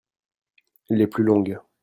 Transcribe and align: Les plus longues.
Les 0.89 1.05
plus 1.05 1.21
longues. 1.23 1.59